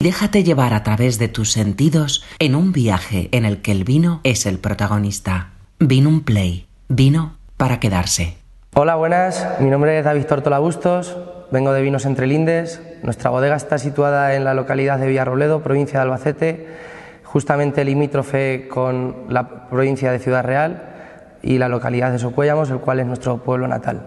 [0.00, 4.20] Déjate llevar a través de tus sentidos en un viaje en el que el vino
[4.22, 5.48] es el protagonista.
[5.80, 6.68] Vino un play.
[6.88, 8.36] Vino para quedarse.
[8.74, 9.44] Hola, buenas.
[9.58, 11.16] Mi nombre es David Tortola Bustos.
[11.50, 12.80] Vengo de Vinos Entre Lindes.
[13.02, 16.68] Nuestra bodega está situada en la localidad de Villarrobledo, provincia de Albacete,
[17.24, 20.80] justamente limítrofe con la provincia de Ciudad Real
[21.42, 24.06] y la localidad de Socuéllamos, el cual es nuestro pueblo natal.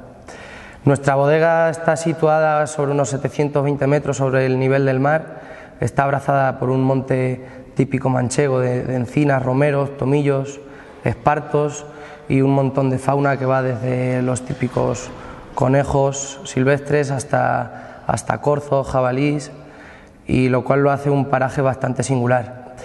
[0.85, 5.50] Nuestra bodega está situada sobre unos 720 metros sobre el nivel del mar
[5.81, 7.43] Está abrazada por un monte
[7.73, 10.61] típico manchego de, encinas, romeros, tomillos,
[11.03, 11.87] espartos
[12.29, 15.09] y un montón de fauna que va desde los típicos
[15.55, 19.51] conejos silvestres hasta, hasta corzos, jabalís,
[20.27, 22.75] y lo cual lo hace un paraje bastante singular.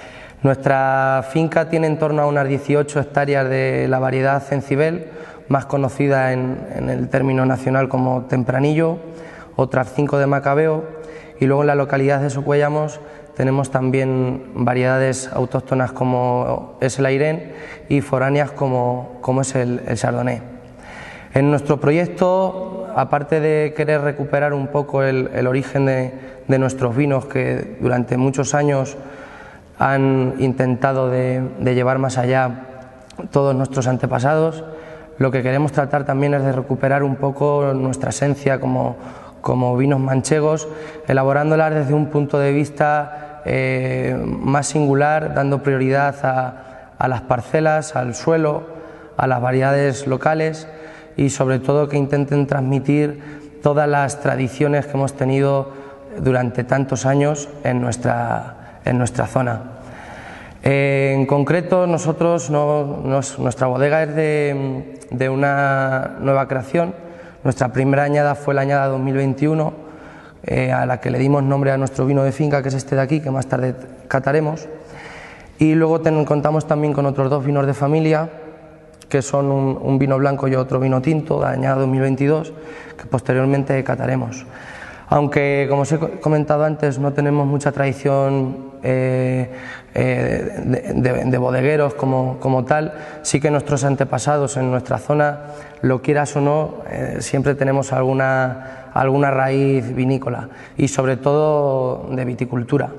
[0.43, 5.11] Nuestra finca tiene en torno a unas 18 hectáreas de la variedad cencibel,
[5.49, 8.97] más conocida en, en el término nacional como tempranillo,
[9.55, 10.97] otras 5 de macabeo
[11.41, 13.01] y luego en la localidad de Socuellamos
[13.37, 17.53] tenemos también variedades autóctonas como es el airén
[17.89, 20.41] y foráneas como, como es el, el chardonnay.
[21.35, 27.77] En nuestro proyecto, aparte de querer recuperar un poco el, origen de, nuestros vinos que
[27.81, 28.97] durante muchos años
[29.79, 32.67] han intentado de llevar más allá
[33.31, 34.65] todos nuestros antepasados,
[35.19, 38.97] lo que queremos tratar también es de recuperar un poco nuestra esencia como
[39.47, 40.67] como vinos manchegos,
[41.07, 46.17] elaborándolas desde un punto de vista eh, más singular, dando prioridad
[46.99, 48.65] a, las parcelas, al suelo,
[49.17, 50.67] a las variedades locales
[51.17, 55.71] y sobre todo que intenten transmitir todas las tradiciones que hemos tenido
[56.19, 59.61] durante tantos años en nuestra, en nuestra zona.
[60.65, 67.06] Eh, en concreto, nosotros, nuestra bodega es de, de una nueva creación,
[67.47, 69.73] nuestra primera añada fue la añada 2021,
[70.43, 72.97] eh, a la que le dimos nombre a nuestro vino de finca, que es este
[72.97, 73.77] de aquí, que más tarde
[74.09, 74.69] cataremos.
[75.61, 78.29] Y luego contamos también con otros dos vinos de familia,
[79.09, 82.53] que son un, vino blanco y otro vino tinto, de añada 2022,
[82.99, 84.45] que posteriormente cataremos.
[85.09, 89.49] Aunque, como os he comentado antes, no tenemos mucha tradición eh,
[89.95, 92.93] eh, de, bodegueros como, como, tal,
[93.23, 95.41] sí que nuestros antepasados en nuestra zona,
[95.87, 102.25] lo quieras o no, eh, siempre tenemos alguna, alguna raíz vinícola y sobre todo de
[102.25, 102.91] viticultura.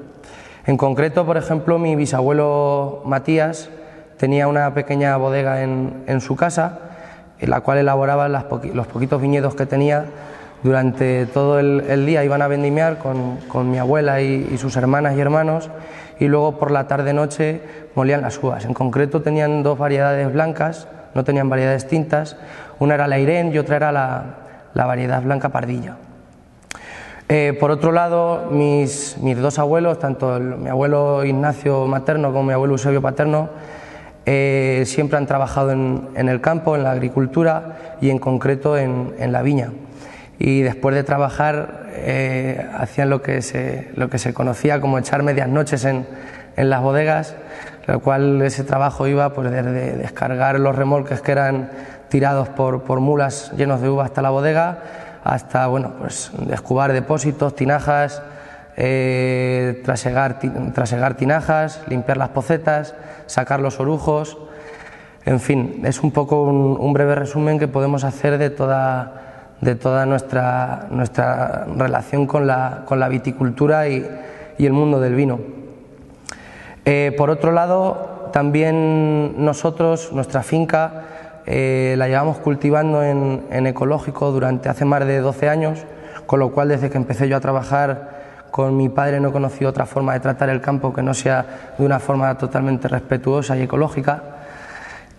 [0.66, 3.70] En concreto, por ejemplo, mi bisabuelo Matías
[4.18, 6.80] tenía una pequeña bodega en, en su casa,
[7.40, 10.06] en la cual elaboraba los poquitos viñedos que tenía
[10.64, 15.70] durante todo el, día iban a vendimiar con, mi abuela y, sus hermanas y hermanos
[16.20, 17.62] y luego por la tarde-noche
[17.96, 18.66] molían las uvas.
[18.66, 22.38] En concreto tenían dos variedades blancas, no tenían variedades tintas,
[22.80, 25.98] una era la Irene y otra era la, variedad blanca pardilla.
[27.30, 32.76] Eh, por otro lado, mis, dos abuelos, tanto mi abuelo Ignacio materno como mi abuelo
[32.76, 33.50] Eusebio paterno,
[34.26, 39.42] eh, siempre han trabajado en, el campo, en la agricultura y en concreto en la
[39.42, 39.72] viña
[40.40, 45.24] y después de trabajar eh, hacían lo que, se, lo que se conocía como echar
[45.24, 46.06] medias noches en,
[46.58, 47.36] en las bodegas,
[47.86, 51.70] lo cual ese trabajo iba pues, desde descargar los remolques que eran
[52.10, 54.80] tirados por, por mulas llenos de uva hasta la bodega,
[55.24, 58.22] hasta bueno, pues, descubar depósitos, tinajas,
[58.76, 60.40] eh, trasegar,
[60.74, 62.94] trasegar tinajas, limpiar las pocetas,
[63.28, 64.38] sacar los orujos,
[65.26, 69.24] en fin, es un poco un, un breve resumen que podemos hacer de toda
[69.62, 74.08] de toda nuestra, nuestra relación con la, con la viticultura y,
[74.58, 75.40] y, el mundo del vino.
[76.90, 81.04] Eh, por otro lado, también nosotros, nuestra finca,
[81.46, 85.80] eh, la llevamos cultivando en, ecológico durante hace más de 12 años,
[86.26, 89.86] con lo cual desde que empecé yo a trabajar con mi padre no conocí otra
[89.86, 94.24] forma de tratar el campo que no sea de una forma totalmente respetuosa y ecológica.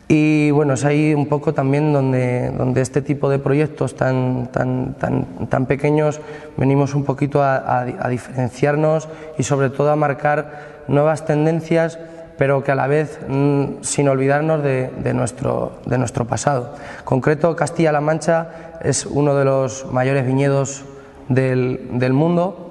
[0.09, 4.95] Y bueno, es ahí un poco también donde, donde este tipo de proyectos tan, tan,
[4.95, 6.19] tan, tan pequeños
[6.56, 9.06] venimos un poquito a, diferenciarnos
[9.37, 11.99] y sobre todo a marcar nuevas tendencias,
[12.37, 16.75] pero que a la vez mm, sin olvidarnos de, de, nuestro, de nuestro pasado.
[16.99, 20.85] En concreto, Castilla-La Mancha es uno de los mayores viñedos
[21.29, 22.69] del, del mundo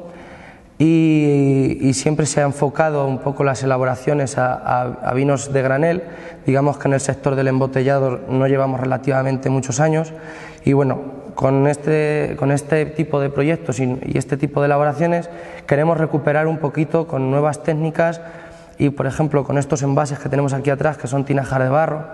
[0.80, 6.04] y, siempre se ha enfocado un poco las elaboraciones a, vinos de granel.
[6.46, 10.14] Digamos que en el sector del embotellado no llevamos relativamente muchos años
[10.64, 11.02] y bueno,
[11.38, 15.30] con este, con este tipo de proyectos y, este tipo de elaboraciones
[15.68, 18.22] queremos recuperar un poquito con nuevas técnicas
[18.80, 22.06] y por ejemplo con estos envases que tenemos aquí atrás que son tinajas de barro.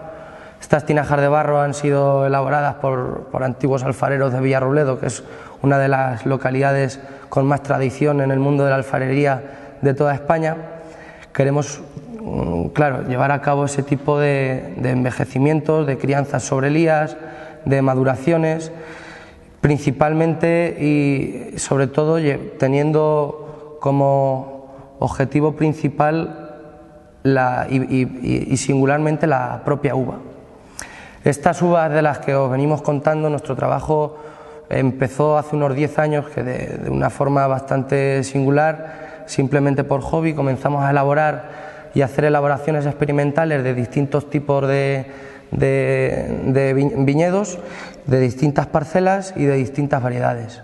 [0.59, 5.23] Estas tinajas de barro han sido elaboradas por, por antiguos alfareros de Villarrobledo, que es
[5.61, 6.99] una de las localidades
[7.29, 9.41] con más tradición en el mundo de la alfarería
[9.81, 10.57] de toda España.
[11.31, 11.81] Queremos,
[12.21, 17.15] mm, claro, llevar a cabo ese tipo de, de envejecimientos, de crianzas sobre lías,
[17.63, 18.73] de maduraciones,
[19.63, 22.19] principalmente y sobre todo
[22.59, 26.49] teniendo como objetivo principal
[27.69, 30.17] y, singularmente la propia uva.
[31.23, 34.17] Estas uvas de las que os venimos contando, nuestro trabajo
[34.69, 40.83] empezó hace unos 10 años que de, una forma bastante singular, simplemente por hobby, comenzamos
[40.83, 45.05] a elaborar y hacer elaboraciones experimentales de distintos tipos de,
[45.57, 47.59] de, viñedos,
[48.07, 50.61] de distintas parcelas y de distintas variedades.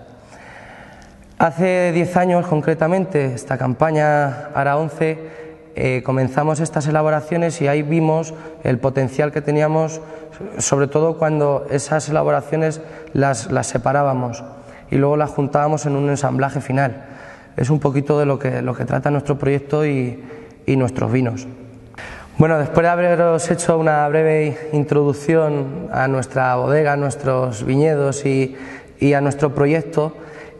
[1.37, 5.17] Hace 10 años concretamente, esta campaña ARA 11,
[5.75, 8.33] eh, comenzamos estas elaboraciones y ahí vimos
[8.63, 10.01] el potencial que teníamos,
[10.57, 12.81] sobre todo cuando esas elaboraciones
[13.13, 14.43] las, las separábamos
[14.91, 17.05] y luego las juntábamos en un ensamblaje final.
[17.55, 20.21] Es un poquito de lo que, lo que trata nuestro proyecto y,
[20.65, 21.47] y nuestros vinos.
[22.39, 28.55] Bueno, después de haberos hecho una breve introducción a nuestra bodega, a nuestros viñedos y,
[29.13, 30.13] a nuestro proyecto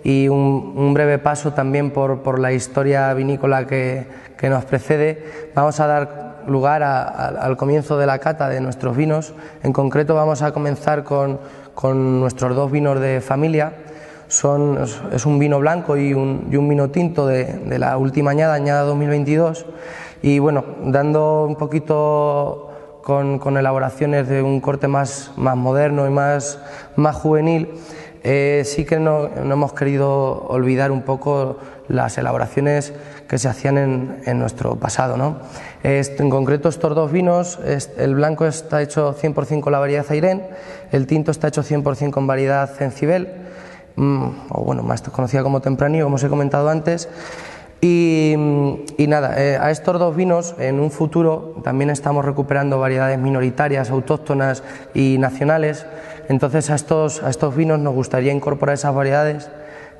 [0.03, 4.05] y un, breve paso también por, la historia vinícola que,
[4.41, 9.33] nos precede, vamos a dar lugar al comienzo de la cata de nuestros vinos.
[9.63, 11.39] En concreto vamos a comenzar con,
[12.19, 13.71] nuestros dos vinos de familia.
[14.27, 14.77] Son,
[15.13, 19.65] es un vino blanco y un, vino tinto de la última añada, añada 2022
[20.21, 22.69] y bueno, dando un poquito
[23.03, 26.59] con, elaboraciones de un corte más, más moderno y más,
[26.95, 27.69] más juvenil,
[28.23, 31.57] eh, sí que no, hemos querido olvidar un poco
[31.87, 32.93] las elaboraciones
[33.27, 35.17] que se hacían en, en nuestro pasado.
[35.17, 35.37] ¿no?
[35.83, 37.59] en concreto estos dos vinos,
[37.97, 40.43] el blanco está hecho 100% con la variedad Airén,
[40.91, 43.29] el tinto está hecho 100% con variedad Cencibel,
[43.95, 47.07] mm, o bueno, más conocida como Tempranillo, como os he comentado antes,
[47.81, 48.35] y,
[49.07, 54.63] nada, eh, a estos dos vinos en un futuro también estamos recuperando variedades minoritarias, autóctonas
[54.93, 55.85] y nacionales.
[56.27, 59.49] Entonces a estos, a estos vinos nos gustaría incorporar esas variedades,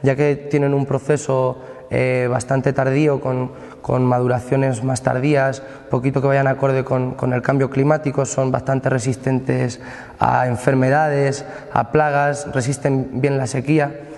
[0.04, 1.58] ya que tienen un proceso
[1.90, 7.42] eh, bastante tardío, con, con, maduraciones más tardías, poquito que vayan acorde con, con, el
[7.42, 9.80] cambio climático, son bastante resistentes
[10.20, 14.09] a enfermedades, a plagas, resisten bien la sequía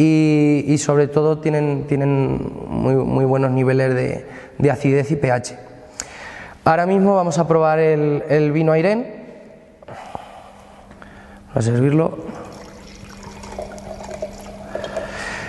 [0.00, 5.58] y, sobre todo tienen, tienen muy, muy, buenos niveles de, de, acidez y pH.
[6.64, 9.06] Ahora mismo vamos a probar el, el vino Airén.
[11.52, 12.18] a servirlo.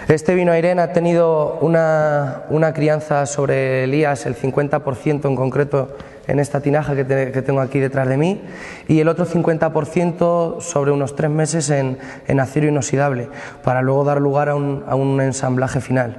[0.08, 5.96] Este vino Airén ha tenido una, una crianza sobre Elías, el 50% en concreto
[6.30, 7.04] en esta tinaja que,
[7.42, 8.42] tengo aquí detrás de mí
[8.88, 11.98] y el otro 50% sobre unos tres meses en,
[12.40, 13.30] acero inoxidable
[13.64, 16.16] para luego dar lugar a un, ensamblaje final.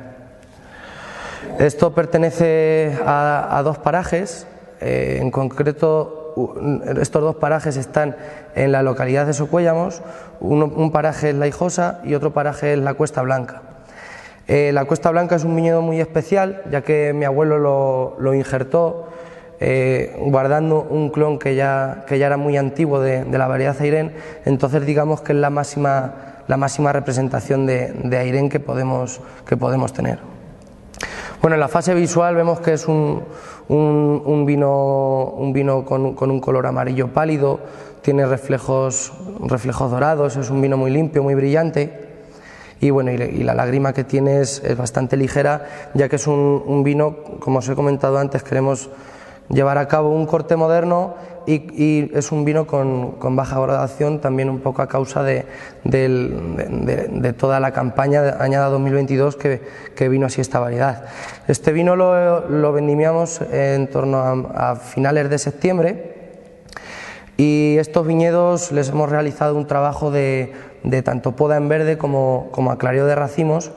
[1.59, 4.47] Esto pertenece a, dos parajes,
[4.81, 6.17] eh, en concreto
[7.01, 8.17] estos dos parajes están
[8.55, 10.03] en la localidad de Socuéllamos,
[10.41, 13.63] un paraje es La Hijosa y otro paraje es la Cuesta Blanca.
[14.49, 18.35] Eh, la Cuesta Blanca es un viñedo muy especial, ya que mi abuelo lo, lo
[18.35, 19.09] injertó
[19.61, 24.13] eh, guardando un clon que ya, que ya era muy antiguo de, la variedad Airén,
[24.47, 26.15] entonces digamos que es la máxima,
[26.49, 30.19] la máxima representación de, de que podemos, que podemos tener.
[31.43, 33.23] Bueno, en la fase visual vemos que es un,
[33.69, 37.61] un, vino, un vino con, con, un color amarillo pálido,
[38.03, 42.09] tiene reflejos, reflejos dorados, es un vino muy limpio, muy brillante.
[42.81, 46.63] Y bueno, y, la lágrima que tiene es, es, bastante ligera, ya que es un,
[46.67, 48.89] un vino, como os he comentado antes, queremos
[49.51, 51.15] llevar a cabo un corte moderno
[51.47, 55.47] y, es un vino con, baja gradación, también un poco a causa de,
[57.37, 61.05] toda la campaña de añada 2022 que, vino así esta variedad.
[61.49, 64.19] Este vino lo, vendimiamos en torno
[64.55, 66.15] a, finales de septiembre
[67.37, 70.53] y estos viñedos les hemos realizado un trabajo de,
[71.05, 73.73] tanto poda en verde como, como aclareo de racimos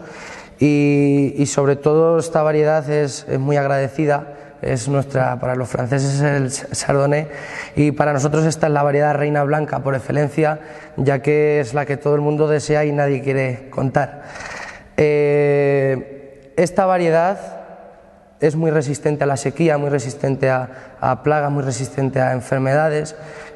[0.60, 4.33] y, sobre todo esta variedad es muy agradecida
[4.66, 7.28] es nuestra, para los franceses es el Chardonnay
[7.76, 10.60] y para nosotros esta es la variedad reina blanca por excelencia,
[10.98, 14.24] ya que es la que todo el mundo desea y nadie quiere contar.
[14.98, 17.64] Eh, esta variedad
[18.40, 23.16] es muy resistente a la sequía, muy resistente a, plagas, muy resistente a enfermedades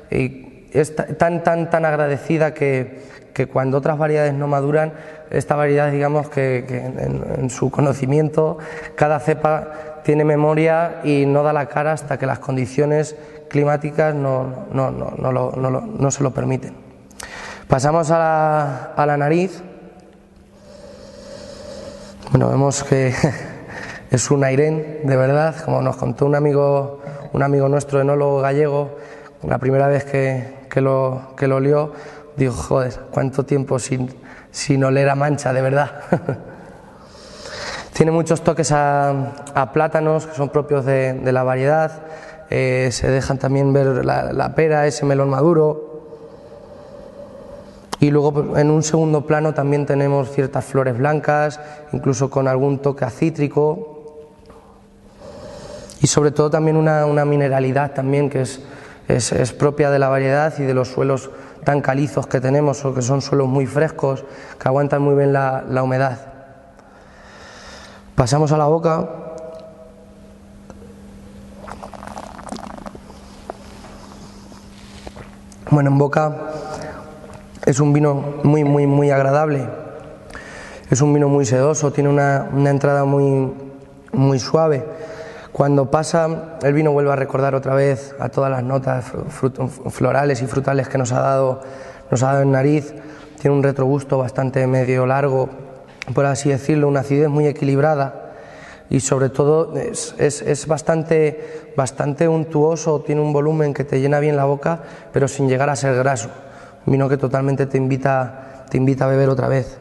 [0.09, 3.01] y es tan, tan, tan agradecida que,
[3.33, 4.93] que cuando otras variedades no maduran,
[5.29, 8.57] esta variedad, digamos que, en, en, su conocimiento,
[8.95, 13.17] cada cepa tiene memoria y no da la cara hasta que las condiciones
[13.49, 16.75] climáticas no, no, no, no se lo permiten.
[17.67, 19.61] Pasamos a la, a la, nariz.
[22.31, 23.13] Bueno, vemos que
[24.09, 27.01] es un airén, de verdad, como nos contó un amigo,
[27.33, 28.95] un amigo nuestro enólogo gallego,
[29.43, 31.91] la primera vez que, que lo, que lo olió,
[32.37, 34.09] dijo, joder, cuánto tiempo sin,
[34.51, 35.91] sin oler a mancha, de verdad.
[37.97, 42.03] Tiene muchos toques a, a, plátanos que son propios de, la variedad,
[42.51, 46.03] eh, se dejan también ver la, pera, ese melón maduro,
[47.99, 51.59] y luego en un segundo plano también tenemos ciertas flores blancas,
[51.91, 54.27] incluso con algún toque acítrico,
[55.99, 60.75] y sobre todo también una, mineralidad también que es, propia de la variedad y de
[60.75, 61.31] los suelos
[61.63, 64.23] tan calizos que tenemos o que son suelos muy frescos
[64.59, 66.26] que aguantan muy bien la humedad.
[68.17, 69.07] Pasamos a la boca.
[75.69, 76.35] Bueno, en boca
[77.63, 79.69] es un vino muy, muy, muy agradable.
[80.89, 83.53] Es un vino muy sedoso, tiene una, entrada muy,
[84.13, 84.83] muy suave
[85.51, 89.11] cuando pasa, el vino vuelve a recordar otra vez a todas las notas
[89.91, 91.61] florales y frutales que nos ha dado,
[92.09, 92.95] nos ha dado en nariz.
[93.39, 95.66] Tiene un retrogusto bastante medio largo,
[96.13, 98.27] por así decirlo, una acidez muy equilibrada
[98.89, 104.19] y sobre todo es, es, es, bastante, bastante untuoso, tiene un volumen que te llena
[104.19, 104.79] bien la boca,
[105.11, 106.29] pero sin llegar a ser graso.
[106.85, 109.77] Un vino que totalmente te invita, te invita a beber otra vez.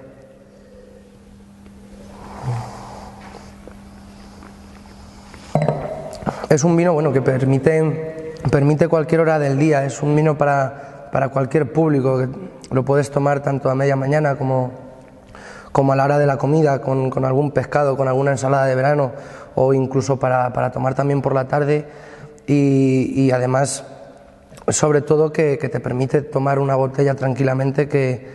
[6.48, 11.08] Es un vino bueno, que permite, permite cualquier hora del día, es un vino para,
[11.12, 12.26] para cualquier público,
[12.70, 14.85] lo puedes tomar tanto a media mañana como,
[15.76, 19.12] como a la hora de la comida, con, algún pescado, con alguna ensalada de verano
[19.56, 21.84] o incluso para, para tomar también por la tarde
[22.46, 23.84] y, además
[24.68, 28.26] sobre todo que, te permite tomar una botella tranquilamente que,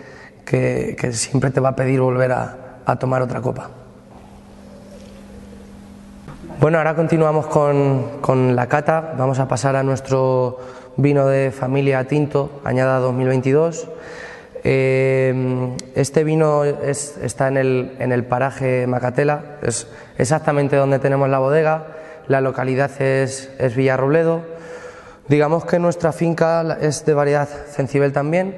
[0.45, 3.71] que, que siempre te va a pedir volver a, a tomar otra copa.
[6.59, 9.15] Bueno, ahora continuamos con, con, la cata.
[9.17, 10.59] Vamos a pasar a nuestro
[10.95, 13.87] vino de familia tinto, añada 2022.
[14.63, 19.87] Eh, este vino es, está en el, paraje Macatela, es
[20.17, 21.87] exactamente donde tenemos la bodega.
[22.27, 24.43] La localidad es, es Villarrobledo.
[25.27, 28.55] Digamos que nuestra finca es de variedad cencibel también.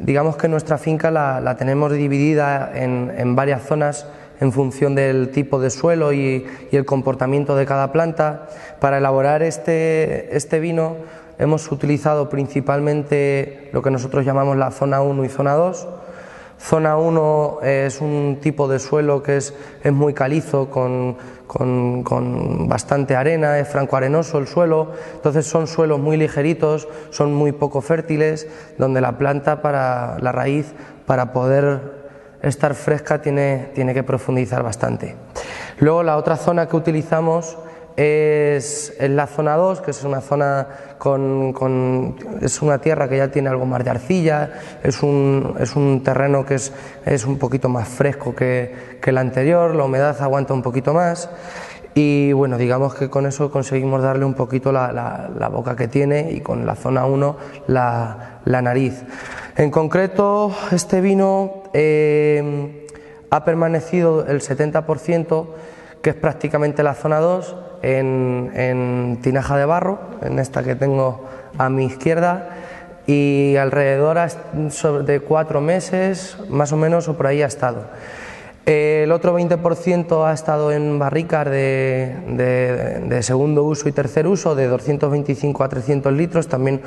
[0.00, 4.06] Digamos que nuestra finca la, tenemos dividida en, varias zonas
[4.40, 8.48] en función del tipo de suelo y, y, el comportamiento de cada planta.
[8.80, 10.96] Para elaborar este, este vino
[11.42, 15.88] hemos utilizado principalmente lo que nosotros llamamos la zona 1 y zona 2.
[16.56, 21.16] Zona 1 es un tipo de suelo que es, es muy calizo, con,
[21.48, 27.50] con, con, bastante arena, es franco-arenoso el suelo, entonces son suelos muy ligeritos, son muy
[27.50, 28.46] poco fértiles,
[28.78, 30.72] donde la planta para la raíz,
[31.04, 32.02] para poder
[32.42, 35.16] estar fresca tiene, tiene que profundizar bastante.
[35.80, 37.58] Luego la otra zona que utilizamos
[38.02, 40.66] es, es la zona 2, que es una zona
[40.98, 44.50] con, con, es una tierra que ya tiene algo más de arcilla,
[44.82, 46.72] es un, es un terreno que es,
[47.04, 51.28] es un poquito más fresco que, que el anterior, la humedad aguanta un poquito más
[51.94, 55.88] y bueno, digamos que con eso conseguimos darle un poquito la, la, la boca que
[55.88, 59.02] tiene y con la zona 1 la, la nariz.
[59.56, 62.88] En concreto, este vino eh,
[63.30, 65.46] ha permanecido el 70%,
[66.00, 71.26] que es prácticamente la zona 2, en, tinaja de barro, en esta que tengo
[71.58, 72.48] a mi izquierda,
[73.06, 74.18] y alrededor
[75.04, 77.84] de cuatro meses, más o menos, o por ahí ha estado.
[78.64, 85.64] El otro 20% ha estado en barricas de, segundo uso y tercer uso, de 225
[85.64, 86.80] a 300 litros, también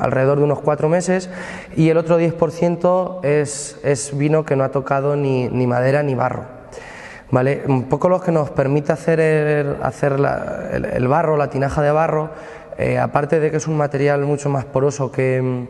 [0.00, 1.30] alrededor de unos cuatro meses,
[1.76, 6.44] y el otro 10% es, vino que no ha tocado ni, madera ni barro.
[7.30, 7.62] ¿Vale?
[7.66, 12.30] Un poco lo que nos permite hacer el, hacer el, barro, la tinaja de barro,
[12.78, 15.66] eh, aparte de que es un material mucho más poroso que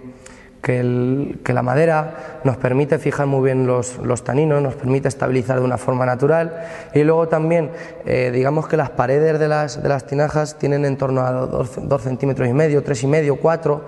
[0.65, 5.65] que, la madera nos permite fijar muy bien los, los, taninos, nos permite estabilizar de
[5.65, 7.71] una forma natural y luego también
[8.07, 12.03] eh, digamos que las paredes de las, de las tinajas tienen en torno a 2
[12.03, 13.83] centímetros y medio, 3 y medio, 4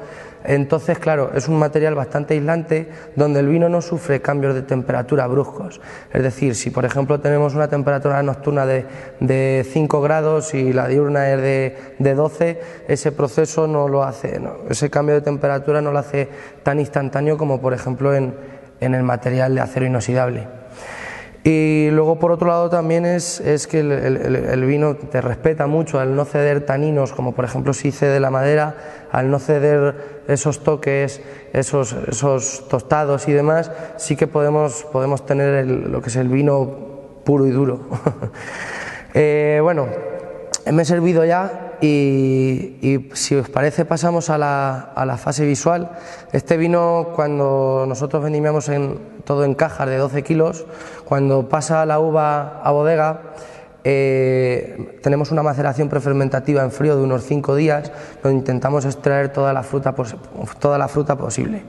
[0.47, 5.27] entonces, claro, es un material bastante aislante donde el vino no sufre cambios de temperatura
[5.27, 5.81] bruscos.
[6.13, 8.87] Es decir, si por ejemplo tenemos una temperatura nocturna de,
[9.21, 14.41] de 5 grados y la diurna es de, de 12, ese proceso no lo hace,
[14.71, 16.29] ese cambio de temperatura no lo hace
[16.63, 18.35] tan instantáneo como por ejemplo en,
[18.81, 20.47] en el material de acero inoxidable.
[21.49, 26.17] Y luego, por otro lado, también es, es que el, vino te respeta mucho al
[26.17, 28.75] no ceder taninos, como por ejemplo si cede la madera,
[29.13, 31.21] al no ceder esos toques,
[31.53, 36.29] esos, esos tostados y demás, sí que podemos, podemos tener el, lo que es el
[36.29, 36.69] vino
[37.25, 37.81] puro y duro.
[39.19, 39.87] Eh, bueno,
[40.71, 45.91] me he servido ya y, si os parece pasamos a la, fase visual.
[46.33, 50.67] Este vino cuando nosotros vendimos en, todo en cajas de 12 kilos,
[51.05, 53.21] cuando pasa la uva a bodega,
[53.85, 57.93] eh, tenemos una maceración prefermentativa en frío de unos 5 días,
[58.23, 59.95] donde intentamos extraer toda la fruta,
[60.59, 61.63] toda la fruta posible.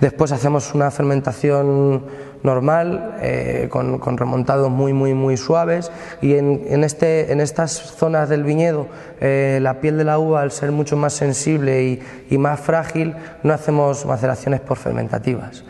[0.00, 2.04] Después hacemos una fermentación
[2.42, 5.90] normal, eh, con, remontados muy, muy, muy suaves
[6.20, 8.86] y en, este, en estas zonas del viñedo
[9.20, 13.52] eh, la piel de la uva al ser mucho más sensible y, más frágil no
[13.52, 15.64] hacemos maceraciones por fermentativas.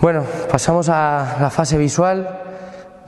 [0.00, 2.40] Bueno, pasamos a la fase visual.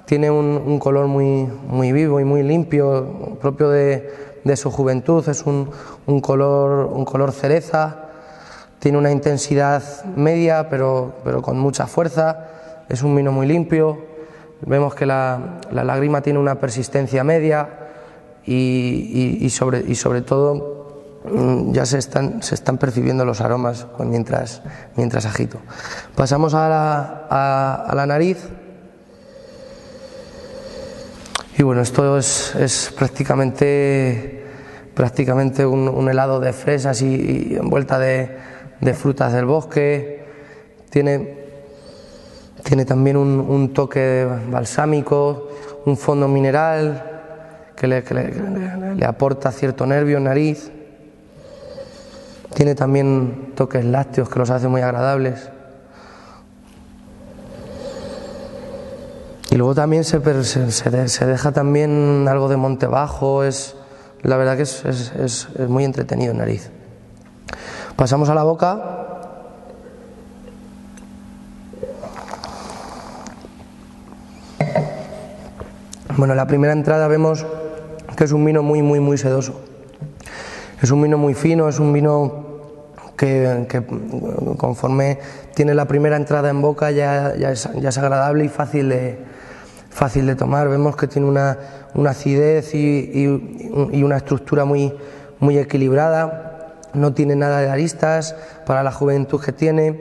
[0.06, 5.28] Tiene un, color muy, muy vivo y muy limpio, propio de, su juventud.
[5.28, 5.70] Es un,
[6.06, 8.05] un, color, un color cereza,
[8.78, 9.82] tiene una intensidad
[10.16, 12.46] media, pero, pero con mucha fuerza.
[12.88, 13.98] Es un vino muy limpio.
[14.60, 17.68] Vemos que la, la lágrima tiene una persistencia media
[18.44, 23.86] y, y, sobre, y sobre todo mm, ya se están, se están percibiendo los aromas
[23.98, 24.62] mientras,
[24.94, 25.58] mientras agito.
[26.14, 28.38] Pasamos a la, a, la nariz.
[31.58, 34.44] Y bueno, esto es, es prácticamente,
[34.94, 37.06] prácticamente un, helado de fresas y,
[37.52, 38.36] y envuelta de,
[38.80, 40.24] de frutas del bosque,
[40.90, 41.46] tiene,
[42.62, 45.48] tiene también un, toque balsámico,
[45.84, 47.12] un fondo mineral
[47.76, 50.70] que le, aporta cierto nervio nariz,
[52.54, 55.50] tiene también toques lácteos que los hace muy agradables.
[59.50, 63.76] Y luego también se, se, deja también algo de monte bajo, es,
[64.22, 66.70] la verdad que es, es muy entretenido en nariz.
[67.96, 68.78] Pasamos a la boca.
[76.18, 77.46] Bueno, la primera entrada vemos
[78.14, 79.62] que es un vino muy, muy, muy sedoso.
[80.82, 82.44] Es un vino muy fino, es un vino
[83.16, 83.64] que,
[84.58, 85.18] conforme
[85.54, 87.66] tiene la primera entrada en boca ya, ya, es,
[87.98, 89.18] agradable y fácil de,
[89.88, 90.68] fácil de tomar.
[90.68, 91.56] Vemos que tiene una,
[92.06, 94.92] acidez y, y, una estructura muy,
[95.40, 96.55] muy equilibrada
[96.96, 100.00] no tiene nada de aristas para la juventud que tiene.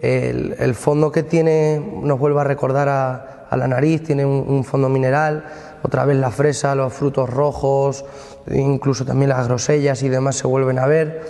[0.00, 5.44] El, fondo que tiene nos vuelve a recordar a, la nariz, tiene un, fondo mineral,
[5.82, 8.04] otra vez la fresa, los frutos rojos,
[8.50, 11.22] incluso también las grosellas y demás se vuelven a ver.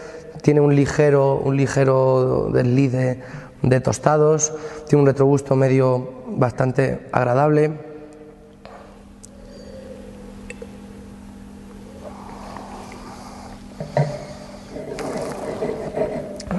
[0.42, 2.92] Tiene un ligero, un ligero desliz
[3.62, 4.52] de tostados,
[4.88, 7.95] tiene un retrogusto medio bastante agradable.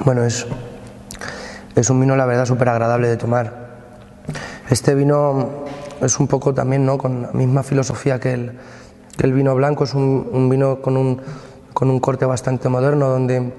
[0.07, 0.47] Bueno, es,
[1.75, 3.67] es un vino, la verdad, súper agradable de tomar.
[4.69, 5.65] Este vino
[5.99, 6.97] es un poco también ¿no?
[6.97, 8.53] con la misma filosofía que el,
[9.21, 11.21] el vino blanco, es un, vino con un,
[11.73, 13.51] con un corte bastante moderno, donde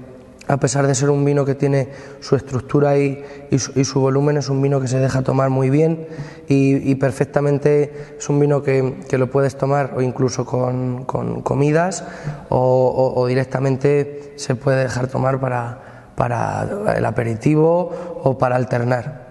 [0.47, 4.49] a pesar de ser un vino que tiene su estructura y, y, su, volumen, es
[4.49, 6.07] un vino que se deja tomar muy bien
[6.47, 12.05] y, perfectamente es un vino que, que, lo puedes tomar o incluso con, con comidas
[12.49, 15.88] o directamente se puede dejar tomar para,
[16.19, 19.29] para el aperitivo o para alternar.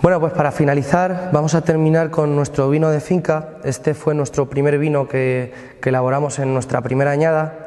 [0.00, 3.56] Bueno, pues para finalizar vamos a terminar con nuestro vino de finca.
[3.64, 5.52] Este fue nuestro primer vino que,
[5.84, 7.61] elaboramos en nuestra primera añada.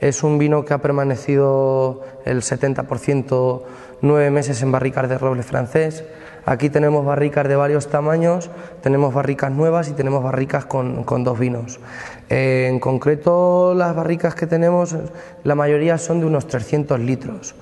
[0.00, 3.62] Es un vino que ha permanecido el 70%
[4.02, 6.04] nueve meses en barricas de roble francés.
[6.46, 8.50] Aquí tenemos barricas de varios tamaños,
[8.82, 11.80] tenemos barricas nuevas y tenemos barricas con, dos vinos.
[12.28, 14.94] Eh, en concreto, las barricas que tenemos,
[15.42, 17.54] la mayoría son de unos 300 litros.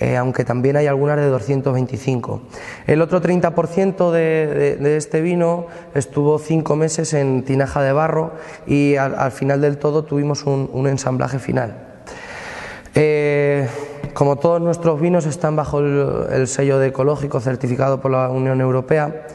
[0.00, 2.42] Eh, aunque también hay algunas de 225.
[2.86, 8.32] El otro 30% de, este vino estuvo cinco meses en tinaja de barro
[8.66, 11.76] y al, final del todo tuvimos un, ensamblaje final.
[12.94, 13.68] Eh,
[14.14, 19.26] como todos nuestros vinos están bajo el, sello de ecológico certificado por la Unión Europea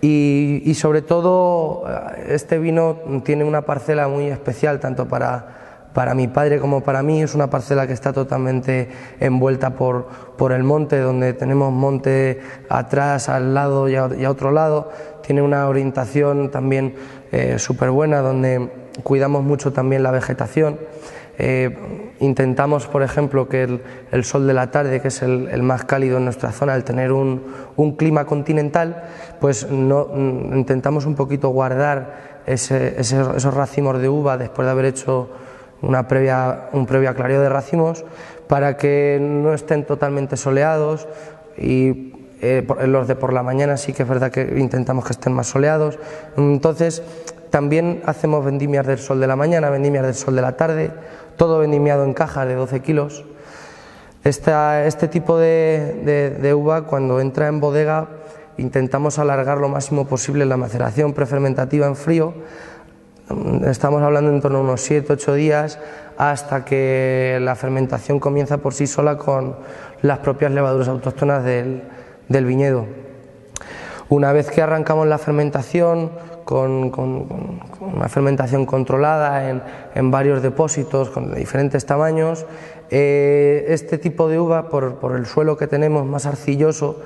[0.00, 1.84] y, sobre todo
[2.28, 5.63] este vino tiene una parcela muy especial tanto para,
[5.94, 7.22] para mi padre como para mí.
[7.22, 8.88] Es una parcela que está totalmente
[9.20, 14.90] envuelta por, por el monte, donde tenemos monte atrás, al lado y a, otro lado.
[15.22, 16.96] Tiene una orientación también
[17.32, 18.70] eh, súper buena, donde
[19.02, 20.78] cuidamos mucho también la vegetación.
[21.38, 23.80] Eh, intentamos, por ejemplo, que
[24.10, 27.12] el, sol de la tarde, que es el, más cálido en nuestra zona, al tener
[27.12, 27.42] un,
[27.96, 29.04] clima continental,
[29.40, 35.30] pues no, mm, intentamos un poquito guardar esos racimos de uva después de haber hecho
[35.86, 38.04] una previa, un previo aclareo de racimos
[38.48, 41.08] para que no estén totalmente soleados
[41.56, 45.32] y eh, los de por la mañana sí que es verdad que intentamos que estén
[45.32, 45.98] más soleados.
[46.36, 47.02] Entonces,
[47.54, 50.90] También hacemos vendimias del sol de la mañana, vendimias del sol de la tarde,
[51.36, 53.24] todo vendimiado en cajas de 12 kilos.
[54.24, 58.08] este tipo de, uva, cuando entra en bodega,
[58.56, 62.34] intentamos alargar lo máximo posible la maceración prefermentativa en frío.
[63.66, 65.78] Estamos hablando en torno a unos 7-8 días
[66.18, 69.56] hasta que la fermentación comienza por sí sola con
[70.02, 71.82] las propias levaduras autóctonas del,
[72.28, 72.84] viñedo.
[74.10, 76.10] Una vez que arrancamos la fermentación,
[76.44, 76.92] con,
[77.80, 79.48] una fermentación controlada
[79.94, 82.44] en, varios depósitos con diferentes tamaños,
[82.90, 87.00] eh, este tipo de uva, por, por, el suelo que tenemos más arcilloso,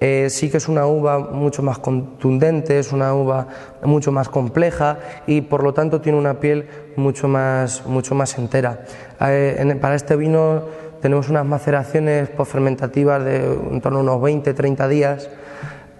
[0.00, 3.48] eh, sí que es una uva mucho más contundente, es una uva
[3.82, 8.84] mucho más compleja y por lo tanto tiene una piel mucho más, mucho más entera.
[9.20, 10.62] Eh, para este vino
[11.02, 13.38] tenemos unas maceraciones postfermentativas de
[13.70, 15.30] en torno a unos 20-30 días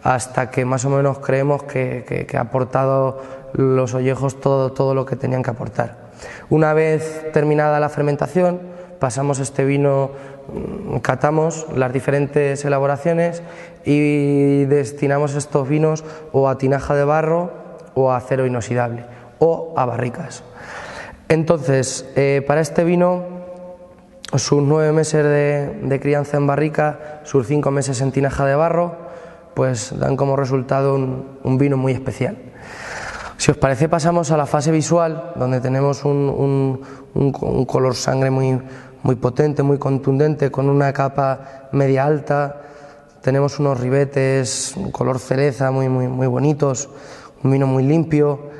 [0.03, 3.21] hasta que más o menos creemos que, ha aportado
[3.53, 6.09] los ollejos todo, todo lo que tenían que aportar.
[6.51, 8.61] Una vez terminada la fermentación,
[8.99, 10.11] pasamos este vino,
[10.53, 13.43] mm, catamos las diferentes elaboraciones
[13.85, 17.53] y destinamos estos vinos o a tinaja de barro
[17.95, 19.05] o a acero inoxidable
[19.39, 20.43] o a barricas.
[21.29, 23.39] Entonces, eh, para este vino
[24.37, 28.97] sus nueve meses de, crianza en barrica, sus cinco meses en tinaja de barro,
[29.55, 32.37] pues dan como resultado un, vino muy especial.
[33.39, 36.81] Si os parece, pasamos a la fase visual, donde tenemos un,
[37.67, 38.61] color sangre muy,
[39.03, 42.63] muy potente, muy contundente, con una capa media alta.
[43.23, 46.89] Tenemos unos ribetes, color cereza muy, muy, muy bonitos,
[47.43, 48.51] un vino muy limpio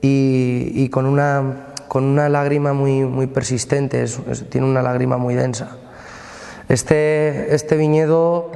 [0.00, 4.06] y con una con una lágrima muy, muy persistente,
[4.48, 5.76] tiene una lágrima muy densa.
[6.70, 8.50] Este, este viñedo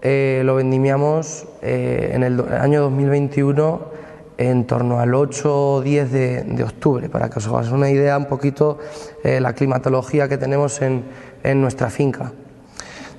[0.00, 3.93] eh, lo vendimiamos eh, en el año 2021
[4.36, 8.26] en torno al 8 o 10 de, octubre, para que os hagáis una idea un
[8.26, 8.78] poquito
[9.22, 11.04] eh, la climatología que tenemos en,
[11.42, 12.32] en, nuestra finca,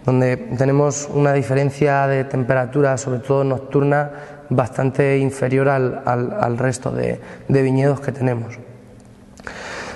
[0.06, 4.12] donde tenemos una diferencia de temperatura, sobre todo nocturna,
[4.50, 8.58] bastante inferior al, al, resto de, de viñedos que tenemos.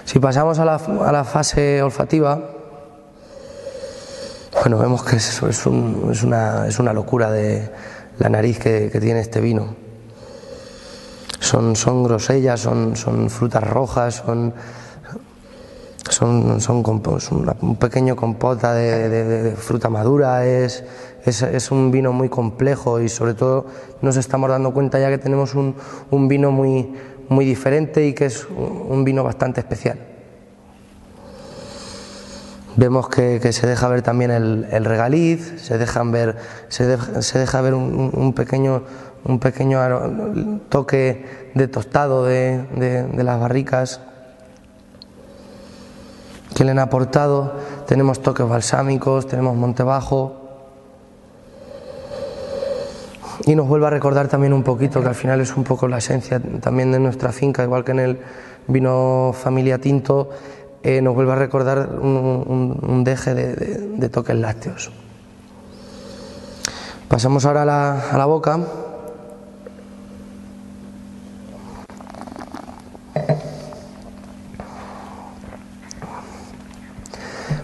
[0.09, 2.41] Si pasamos a la, fase olfativa,
[4.59, 7.69] bueno, vemos que es, es, una, locura de
[8.17, 9.75] la nariz que, tiene este vino.
[11.49, 14.53] Son, son grosellas, son, son frutas rojas, son,
[16.07, 16.83] son, son
[17.61, 20.83] un pequeño compota de, fruta madura, es,
[21.25, 23.65] es, un vino muy complejo y sobre todo
[24.03, 25.73] nos estamos dando cuenta ya que tenemos un,
[26.11, 26.93] un vino muy,
[27.29, 29.97] muy diferente y que es un vino bastante especial.
[32.79, 36.37] Vemos que, se deja ver también el, regaliz, se, dejan ver,
[36.69, 38.83] se, deja ver un, pequeño,
[39.25, 39.79] un pequeño
[40.69, 44.01] toque de tostado de, las barricas
[46.55, 47.53] que le han aportado.
[47.87, 50.39] Tenemos toques balsámicos, tenemos monte bajo,
[53.45, 55.97] y nos vuelve a recordar también un poquito que al final es un poco la
[55.97, 58.19] esencia también de nuestra finca, igual que en el
[58.67, 60.29] vino familia tinto,
[60.83, 64.91] eh, nos vuelve a recordar un, deje de, toques lácteos.
[67.07, 68.59] Pasamos ahora a la, boca.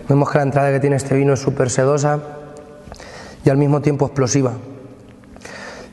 [0.08, 2.20] Vemos que la entrada que tiene este vino es súper sedosa
[3.44, 4.54] y al mismo tiempo explosiva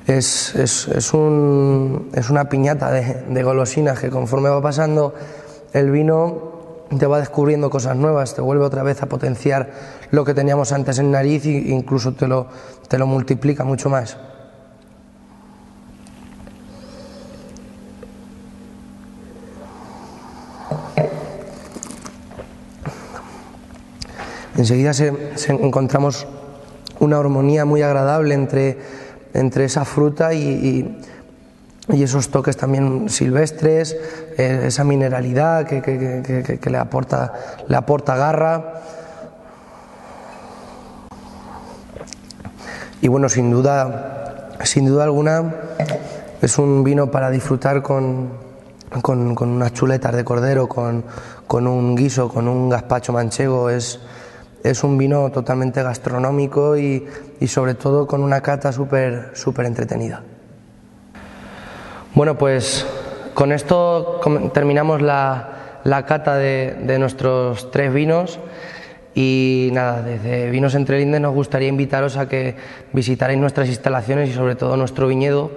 [0.06, 5.14] es, es, es, un, es una piñata de, de, golosinas que conforme va pasando
[5.72, 6.52] el vino
[6.98, 9.70] te va descubriendo cosas nuevas, te vuelve otra vez a potenciar
[10.10, 12.48] lo que teníamos antes en nariz e incluso te lo,
[12.88, 14.18] te lo multiplica mucho más.
[24.62, 25.12] Enseguida se,
[25.48, 26.24] encontramos
[27.00, 28.78] una armonía muy agradable entre
[29.34, 31.00] entre esa fruta y,
[31.88, 33.96] esos toques también silvestres,
[34.38, 37.32] eh, esa mineralidad que, le, aporta,
[37.66, 38.82] le aporta garra.
[43.00, 45.56] Y bueno, sin duda, sin duda alguna,
[46.40, 48.28] es un vino para disfrutar con,
[49.02, 51.04] con, unas chuletas de cordero, con,
[51.48, 53.70] con, un guiso, con un gazpacho manchego.
[53.70, 53.98] Es,
[54.62, 57.06] es un vino totalmente gastronómico y,
[57.46, 59.32] sobre todo con una cata súper
[59.64, 60.22] entretenida.
[62.14, 62.86] Bueno, pues
[63.34, 64.20] con esto
[64.52, 68.38] terminamos la, la cata de, de, nuestros tres vinos
[69.14, 72.56] y nada, desde Vinos Entre Lindes nos gustaría invitaros a que
[72.92, 75.50] visitarais nuestras instalaciones y sobre todo nuestro viñedo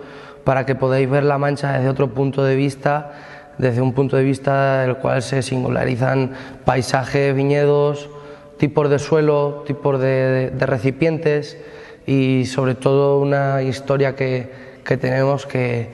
[0.45, 3.11] para que podáis ver la mancha desde otro punto de vista,
[3.57, 6.31] desde un punto de vista del cual se singularizan
[6.63, 8.09] paisajes, viñedos,
[8.57, 11.57] tipos de suelo, tipos de, recipientes
[12.05, 14.49] y sobre todo una historia que,
[14.83, 15.89] que tenemos que,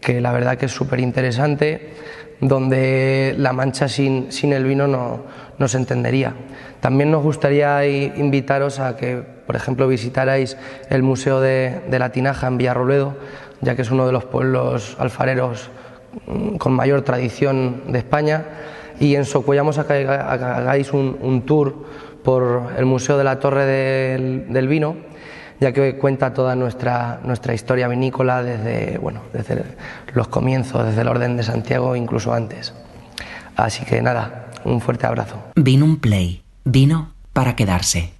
[0.00, 1.94] que, la verdad que es súper interesante,
[2.40, 5.22] donde la mancha sin, sin el vino no,
[5.58, 6.34] no, se entendería.
[6.80, 10.56] También nos gustaría invitaros a que, por ejemplo, visitarais
[10.90, 13.16] el Museo de, de la Tinaja en Villarrobledo,
[13.60, 15.70] ya que es uno de los pueblos alfareros
[16.26, 18.44] mm, con mayor tradición de España,
[19.00, 21.74] y en Socuellamos hagáis un, un tour
[22.24, 24.96] por el Museo de la Torre del, Vino,
[25.60, 29.62] ya que cuenta toda nuestra, nuestra historia vinícola desde, bueno, desde
[30.14, 32.72] los comienzos, desde el orden de Santiago, incluso antes.
[33.56, 35.36] Así que nada, un fuerte abrazo.
[35.54, 38.13] Vino un play, vino para quedarse.